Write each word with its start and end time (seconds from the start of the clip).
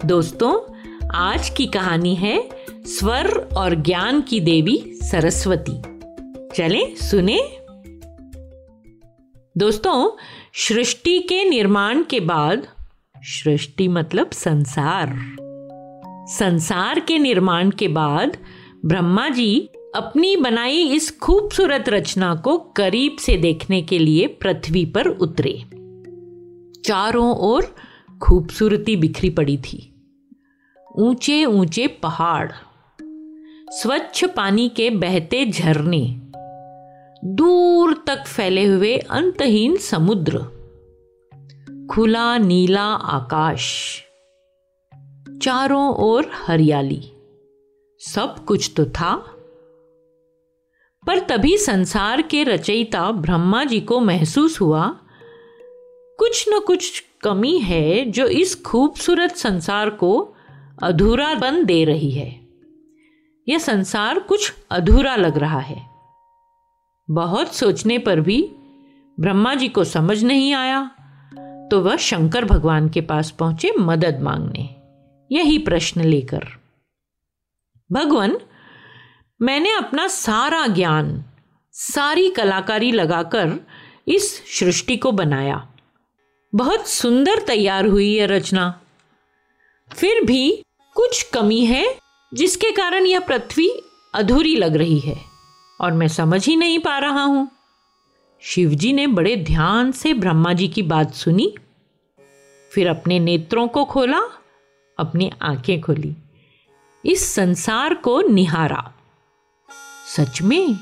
दोस्तों, 0.06 0.74
आज 1.08 1.50
की 1.50 1.66
कहानी 1.66 2.14
है 2.14 2.48
स्वर 2.70 3.48
और 3.56 3.74
ज्ञान 3.74 4.20
की 4.20 4.40
देवी 4.40 4.84
सरस्वती। 5.02 5.82
चले, 6.56 6.96
सुने। 6.96 7.42
दोस्तों, 9.58 10.10
सृष्टि 10.54 11.18
के 11.18 11.48
निर्माण 11.48 12.02
के 12.02 12.20
बाद 12.20 12.66
सृष्टि 13.22 13.88
मतलब 13.88 14.30
संसार। 14.30 15.36
संसार 16.28 17.00
के 17.00 17.18
निर्माण 17.18 17.70
के 17.70 17.88
बाद 17.88 18.36
ब्रह्मा 18.84 19.28
जी 19.28 19.68
अपनी 19.96 20.36
बनाई 20.36 20.82
इस 20.88 21.18
खूबसूरत 21.18 21.88
रचना 21.88 22.34
को 22.34 22.58
करीब 22.76 23.16
से 23.20 23.36
देखने 23.36 23.82
के 23.82 23.98
लिए 23.98 24.26
पृथ्वी 24.26 24.84
पर 24.84 25.06
उतरे। 25.06 25.52
चारों 26.84 27.36
ओर 27.36 27.74
खूबसूरती 28.22 28.96
बिखरी 28.96 29.30
पड़ी 29.30 29.56
थी। 29.56 29.94
ऊँचे 30.98 31.44
ऊँचे 31.44 31.86
पहाड़, 31.86 32.50
स्वच्छ 33.70 34.24
पानी 34.24 34.68
के 34.68 34.90
बहते 34.90 35.44
झरने, 35.46 36.20
दूर 37.24 38.04
तक 38.06 38.24
फैले 38.26 38.64
हुए 38.64 38.96
अंतहीन 38.96 39.76
समुद्र। 39.76 40.59
खुला 41.90 42.38
नीला 42.38 42.82
आकाश, 42.82 43.62
चारों 45.42 45.94
ओर 45.94 46.30
हरियाली। 46.34 47.00
सब 48.00 48.44
कुछ 48.44 48.72
तो 48.76 48.84
था, 48.84 49.14
पर 51.06 51.18
तभी 51.18 51.56
संसार 51.58 52.22
के 52.22 52.42
रचयिता 52.44 53.10
ब्रह्मा 53.10 53.64
जी 53.64 53.80
को 53.80 54.00
महसूस 54.00 54.60
हुआ, 54.60 54.86
कुछ 56.18 56.44
न 56.48 56.60
कुछ 56.60 57.02
कमी 57.22 57.58
है 57.58 58.04
जो 58.04 58.26
इस 58.26 58.62
खूबसूरत 58.62 59.36
संसार 59.36 59.90
को 59.90 60.34
अधूरा 60.82 61.34
बन 61.34 61.64
दे 61.64 61.84
रही 61.84 62.10
है। 62.10 62.40
यह 63.48 63.58
संसार 63.58 64.18
कुछ 64.18 64.52
अधूरा 64.70 65.16
लग 65.16 65.38
रहा 65.38 65.60
है। 65.60 65.82
बहुत 67.10 67.54
सोचने 67.54 67.98
पर 67.98 68.20
भी 68.20 68.42
ब्रह्मा 69.20 69.54
जी 69.54 69.68
को 69.68 69.84
समझ 69.84 70.24
नहीं 70.24 70.54
आया। 70.54 70.90
तो 71.70 71.80
वह 71.80 71.96
शंकर 71.96 72.44
भगवान 72.44 72.88
के 72.88 73.00
पास 73.00 73.30
पहुँचे 73.30 73.72
मदद 73.78 74.20
मांगने। 74.20 74.76
यही 75.36 75.58
प्रश्न 75.58 76.00
लेकर। 76.00 76.46
भगवान, 77.92 78.40
मैंने 79.42 79.76
अपना 79.76 80.08
सारा 80.08 80.66
ज्ञान, 80.66 81.24
सारी 81.72 82.30
कलाकारी 82.30 82.92
लगाकर 82.92 83.66
इस 84.08 84.42
सृष्टि 84.58 84.96
को 84.96 85.12
बनाया। 85.12 85.68
बहुत 86.54 86.88
सुंदर 86.88 87.38
तैयार 87.38 87.86
हुई 87.86 88.16
यह 88.16 88.26
रचना। 88.26 88.80
फिर 89.92 90.24
भी 90.24 90.62
कुछ 90.94 91.22
कमी 91.22 91.64
है 91.64 91.98
जिसके 92.34 92.70
कारण 92.70 93.06
यह 93.06 93.20
पृथ्वी 93.20 93.82
अधूरी 94.14 94.56
लग 94.56 94.76
रही 94.76 94.98
है 94.98 95.16
और 95.80 95.92
मैं 95.92 96.08
समझ 96.08 96.46
ही 96.46 96.56
नहीं 96.56 96.78
पा 96.78 96.98
रहा 96.98 97.22
हूँ। 97.22 97.48
शिवजी 98.42 98.92
ने 98.92 99.06
बड़े 99.06 99.36
ध्यान 99.36 99.92
से 99.92 100.14
ब्रह्मा 100.14 100.52
जी 100.52 100.68
की 100.68 100.82
बात 100.82 101.14
सुनी, 101.14 101.54
फिर 102.72 102.88
अपने 102.88 103.18
नेत्रों 103.18 103.68
को 103.68 103.84
खोला, 103.84 104.20
अपनी 104.98 105.32
आँखें 105.42 105.80
खोली। 105.80 106.16
इस 107.06 107.34
संसार 107.34 107.94
को 107.94 108.22
निहारा। 108.22 108.92
सच 110.16 110.42
में, 110.42 110.76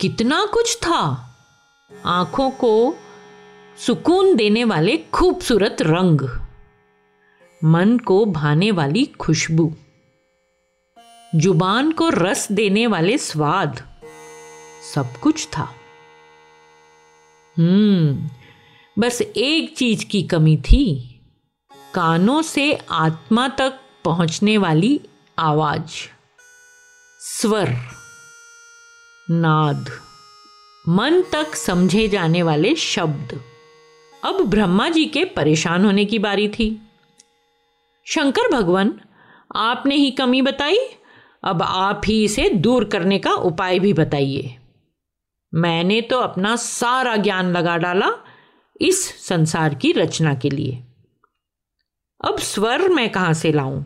कितना 0.00 0.46
कुछ 0.46 0.76
था। 0.76 1.34
आँखों 2.06 2.50
को 2.50 2.96
सुकून 3.86 4.36
देने 4.36 4.64
वाले 4.64 4.96
खूबसूरत 4.96 5.76
रंग। 5.80 6.40
मन 7.64 7.98
को 7.98 8.24
भाने 8.24 8.70
वाली 8.70 9.06
खुशबू। 9.06 9.74
ज़ुबान 11.36 11.92
को 11.92 12.08
रस 12.08 12.52
देने 12.52 12.86
वाले 12.86 13.18
स्वाद। 13.18 13.82
सब 14.94 15.06
कुछ 15.22 15.46
था। 15.46 15.74
हम्म 17.58 18.30
बस 18.98 19.22
एक 19.22 19.76
चीज़ 19.76 20.04
की 20.06 20.22
कमी 20.22 20.56
थी, 20.56 21.20
कानों 21.94 22.42
से 22.42 22.78
आत्मा 22.90 23.48
तक 23.48 23.80
पहुँचने 24.04 24.58
वाली 24.58 25.00
आवाज़। 25.38 25.90
स्वर, 27.20 27.74
नाद, 29.30 29.90
मन 30.88 31.22
तक 31.32 31.54
समझे 31.54 32.08
जाने 32.08 32.42
वाले 32.42 32.74
शब्द। 32.74 33.40
अब 34.24 34.40
ब्रह्मा 34.46 34.88
जी 34.88 35.04
के 35.04 35.24
परेशान 35.24 35.84
होने 35.84 36.04
की 36.04 36.18
बारी 36.18 36.48
थी। 36.48 36.82
शंकर 38.06 38.52
भगवान, 38.52 39.00
आपने 39.56 39.94
ही 39.94 40.10
कमी 40.10 40.42
बताई, 40.42 40.78
अब 41.44 41.62
आप 41.62 42.02
ही 42.06 42.24
इसे 42.24 42.48
दूर 42.48 42.84
करने 42.84 43.18
का 43.18 43.32
उपाय 43.32 43.78
भी 43.78 43.92
बताइए। 43.92 44.56
मैंने 45.54 46.00
तो 46.00 46.18
अपना 46.18 46.56
सारा 46.56 47.16
ज्ञान 47.16 47.52
लगा 47.52 47.76
डाला 47.76 48.10
इस 48.80 49.26
संसार 49.26 49.74
की 49.74 49.92
रचना 49.92 50.34
के 50.34 50.50
लिए। 50.50 50.84
अब 52.24 52.38
स्वर 52.38 52.88
मैं 52.88 53.10
कहाँ 53.10 53.32
से 53.32 53.52
लाऊं? 53.52 53.82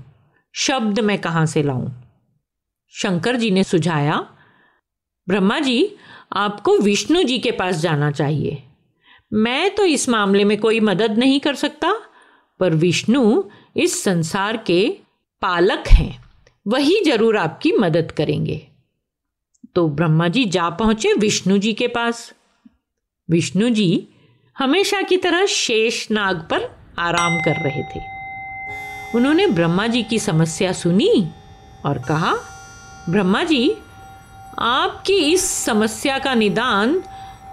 शब्द 0.54 1.00
मैं 1.00 1.18
कहाँ 1.18 1.46
से 1.46 1.62
लाऊं? 1.62 1.88
शंकर 2.88 3.36
जी 3.36 3.50
ने 3.50 3.64
सुझाया, 3.64 4.28
ब्रह्मा 5.28 5.58
जी, 5.58 5.96
आपको 6.32 6.78
विष्णु 6.78 7.22
जी 7.22 7.38
के 7.38 7.50
पास 7.50 7.76
जाना 7.76 8.10
चाहिए। 8.10 8.62
मैं 9.32 9.74
तो 9.74 9.84
इस 9.84 10.08
मामले 10.08 10.44
में 10.44 10.60
कोई 10.60 10.80
मदद 10.80 11.18
नहीं 11.18 11.40
कर 11.40 11.54
सकता, 11.54 11.92
पर 12.60 12.74
विष्णु 12.74 13.42
इस 13.76 14.02
संसार 14.02 14.56
के 14.56 14.98
पालक 15.42 15.84
हैं। 15.88 16.24
वही 16.66 17.04
ज़रूर 17.04 17.36
आपकी 17.36 17.72
मदद 17.72 18.12
करेंगे। 18.12 18.68
तो 19.74 19.88
ब्रह्मा 19.88 20.28
जी 20.28 20.44
जा 20.44 20.70
पहुँचे 20.70 21.12
विष्णु 21.12 21.58
जी 21.58 21.72
के 21.72 21.86
पास। 21.86 22.32
विष्णु 23.30 23.68
जी 23.68 24.08
हमेशा 24.58 25.02
की 25.02 25.16
तरह 25.16 25.46
शेष 25.46 26.10
नाग 26.10 26.36
पर 26.36 26.76
आराम 26.98 27.38
कर 27.40 27.62
रहे 27.62 27.82
थे। 27.82 28.00
उन्होंने 29.14 29.46
ब्रह्मा 29.46 29.86
जी 29.86 30.02
की 30.02 30.18
समस्या 30.18 30.72
सुनी 30.72 31.28
और 31.86 31.98
कहा, 31.98 32.34
ब्रह्मा 33.08 33.44
जी, 33.44 33.74
आपकी 34.58 35.16
इस 35.16 35.44
समस्या 35.50 36.18
का 36.18 36.34
निदान 36.34 37.02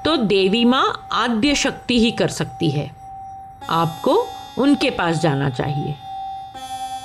तो 0.06 0.18
देवी 0.18 0.66
माँ 0.66 1.10
आद्य 1.12 1.56
शक्ति 1.56 2.00
ही 2.00 2.12
कर 2.12 2.28
सकती 2.28 2.70
है। 2.70 2.92
आपको 3.70 4.28
उनके 4.58 4.90
पास 4.90 5.18
जाना 5.18 5.50
चाहिए। 5.50 5.96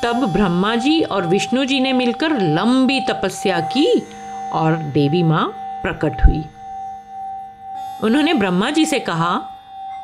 तब 0.05 0.27
ब्रह्मा 0.33 0.75
जी 0.75 1.01
और 1.03 1.27
विष्णु 1.27 1.65
जी 1.65 1.81
ने 1.81 1.93
मिलकर 1.93 2.41
लंबी 2.41 3.01
तपस्या 3.01 3.61
की 3.61 4.03
और 4.55 4.77
देवी 4.93 5.23
माँ 5.23 5.47
प्रकट 5.83 6.25
हुई। 6.27 6.43
उन्होंने 8.03 8.35
ब्रह्मा 8.35 8.71
जी 8.71 8.85
से 8.85 8.99
कहा, 8.99 9.31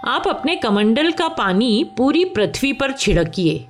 आप 0.05 0.29
अपने 0.29 0.57
कमंडल 0.57 1.11
का 1.13 1.29
पानी 1.29 1.85
पूरी 1.97 2.25
पृथ्वी 2.25 2.73
पर 2.73 2.93
छिड़किए। 2.93 3.67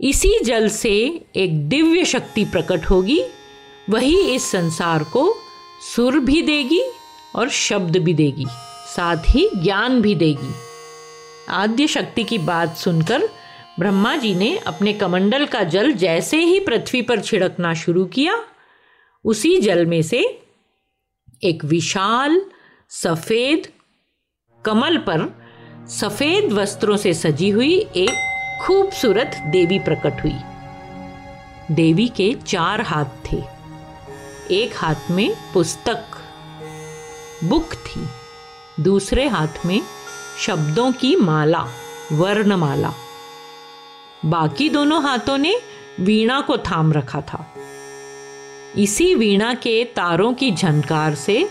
इसी 0.00 0.38
जल 0.44 0.68
से 0.68 0.92
एक 1.36 1.68
दिव्य 1.68 2.04
शक्ति 2.04 2.44
प्रकट 2.44 2.90
होगी, 2.90 3.20
वही 3.90 4.16
इस 4.34 4.50
संसार 4.50 5.02
को 5.04 5.34
सुर 5.94 6.18
भी 6.20 6.42
देगी 6.42 6.82
और 7.36 7.48
शब्द 7.48 7.96
भी 7.96 8.14
देगी, 8.14 8.46
साथ 8.96 9.16
ही 9.28 9.48
ज्ञान 9.56 10.00
भी 10.02 10.14
देगी। 10.14 10.54
आद्य 11.48 11.86
शक्ति 11.86 12.24
की 12.24 12.38
बात 12.38 12.76
सुनकर 12.76 13.28
ब्रह्मा 13.78 14.14
जी 14.16 14.34
ने 14.34 14.56
अपने 14.66 14.92
कमंडल 14.92 15.44
का 15.46 15.62
जल 15.64 15.92
जैसे 15.92 16.38
ही 16.38 16.58
पृथ्वी 16.60 17.02
पर 17.02 17.20
छिड़कना 17.20 17.74
शुरू 17.74 18.04
किया 18.04 18.34
उसी 19.24 19.60
जल 19.60 19.86
में 19.86 20.02
से 20.02 20.42
एक 21.42 21.64
विशाल, 21.64 22.42
सफ़ेद 22.88 23.68
कमल 24.64 24.96
पर 24.96 25.42
सफ़ेद 25.88 26.52
वस्त्रों 26.52 26.96
से 26.96 27.14
सजी 27.14 27.50
हुई 27.50 27.78
एक 27.78 28.28
खूबसूरत 28.66 29.30
देवी 29.46 29.78
प्रकट 29.78 30.22
हुई। 30.24 30.34
देवी 31.74 32.08
के 32.08 32.36
चार 32.46 32.80
हाथ 32.80 33.04
थे। 33.04 33.42
एक 34.54 34.70
हाथ 34.76 35.10
में 35.10 35.36
पुस्तक, 35.54 36.04
बुक 37.44 37.74
थी। 37.74 38.08
दूसरे 38.82 39.28
हाथ 39.28 39.66
में 39.66 39.82
शब्दों 40.38 40.92
की 40.92 41.16
माला, 41.16 41.68
वर्णमाला। 42.12 42.94
बाकी 44.24 44.68
दोनों 44.68 45.02
हाथों 45.02 45.38
ने 45.38 45.60
वीणा 46.00 46.40
को 46.40 46.58
थाम 46.58 46.92
रखा 46.92 47.20
था। 47.20 47.54
इसी 48.78 49.14
वीणा 49.14 49.54
के 49.54 49.84
तारों 49.84 50.34
की 50.34 50.50
झनकार 50.50 51.14
से 51.14 51.48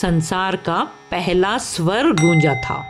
संसार 0.00 0.56
का 0.56 0.84
पहला 1.10 1.58
स्वर 1.58 2.04
गूंजा 2.06 2.54
था। 2.54 2.86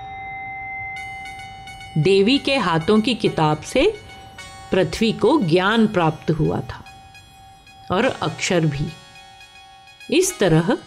देवी 1.98 2.38
के 2.38 2.56
हाथों 2.56 3.00
की 3.00 3.14
किताब 3.14 3.62
से 3.62 4.00
पृथ्वी 4.72 5.12
को 5.12 5.40
ज्ञान 5.40 5.86
प्राप्त 5.86 6.30
हुआ 6.30 6.60
था 6.60 6.84
और 7.90 8.04
अक्षर 8.04 8.60
भी। 8.60 8.86
इस 10.16 10.38
तरह 10.38 10.78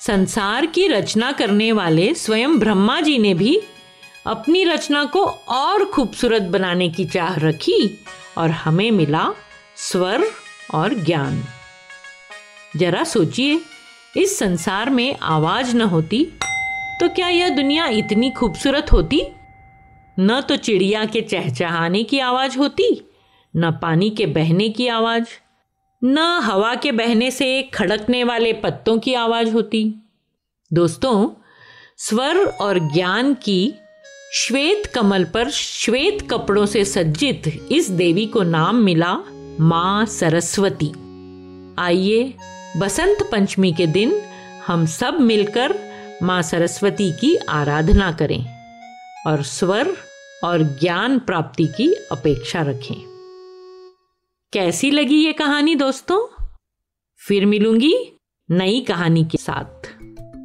संसार 0.00 0.66
की 0.66 0.88
रचना 0.88 1.32
करने 1.32 1.72
वाले 1.72 2.14
स्वयं 2.14 2.58
ब्रह्मा 2.58 3.00
जी 3.00 3.18
ने 3.18 3.34
भी 3.34 3.60
अपनी 4.26 4.64
रचना 4.64 5.04
को 5.04 5.24
और 5.48 5.84
खूबसूरत 5.84 6.42
बनाने 6.42 6.88
की 6.88 7.04
चाह 7.04 7.36
रखी 7.36 8.04
और 8.38 8.50
हमें 8.50 8.90
मिला 8.90 9.28
स्वर 9.76 10.24
और 10.74 10.94
ज्ञान। 10.94 11.44
जरा 12.74 13.02
सोचिए, 13.04 13.60
इस 14.16 14.38
संसार 14.38 14.90
में 14.90 15.16
आवाज़ 15.22 15.76
न 15.76 15.80
होती 15.82 16.24
तो 17.00 17.08
क्या 17.08 17.28
यह 17.28 17.48
दुनिया 17.48 17.86
इतनी 17.88 18.30
खूबसूरत 18.30 18.92
होती? 18.92 19.20
न 20.20 20.40
तो 20.40 20.56
चिड़िया 20.56 21.04
के 21.04 21.20
चहचहाने 21.20 22.02
की 22.02 22.18
आवाज़ 22.18 22.58
होती, 22.58 22.88
न 23.54 23.70
पानी 23.72 24.10
के 24.10 24.26
बहने 24.26 24.68
की 24.68 24.88
आवाज़, 24.88 25.26
न 26.02 26.18
हवा 26.42 26.74
के 26.74 26.92
बहने 26.92 27.30
से 27.30 27.62
खड़कने 27.74 28.22
वाले 28.24 28.52
पत्तों 28.52 28.98
की 28.98 29.14
आवाज़ 29.14 29.52
होती। 29.52 29.94
दोस्तों, 30.70 31.28
स्वर 31.98 32.44
और 32.60 32.78
ज्ञान 32.92 33.34
की 33.34 33.74
श्वेत 34.34 34.86
कमल 34.86 35.24
पर 35.24 35.50
श्वेत 35.50 36.28
कपड़ों 36.30 36.66
से 36.66 36.84
सज्जित 36.84 37.68
इस 37.72 37.90
देवी 37.90 38.26
को 38.26 38.42
नाम 38.42 38.76
मिला 38.76 39.14
माँ 39.60 40.06
सरस्वती। 40.06 40.92
आइए 41.78 42.34
बसंत 42.76 43.28
पंचमी 43.32 43.72
के 43.72 43.86
दिन 43.86 44.22
हम 44.66 44.86
सब 44.86 45.20
मिलकर 45.20 45.78
माँ 46.22 46.42
सरस्वती 46.42 47.12
की 47.12 47.36
आराधना 47.36 48.12
करें 48.12 48.46
और 49.26 49.42
स्वर 49.42 49.96
और 50.44 50.62
ज्ञान 50.62 51.18
प्राप्ति 51.18 51.66
की 51.66 51.92
अपेक्षा 51.92 52.62
रखें। 52.62 52.96
कैसी 54.52 54.90
लगी 54.90 55.24
ये 55.24 55.32
कहानी 55.32 55.74
दोस्तों? 55.74 56.44
फिर 57.18 57.46
मिलूँगी 57.46 58.12
नई 58.50 58.80
कहानी 58.80 59.24
के 59.24 59.38
साथ। 59.38 60.02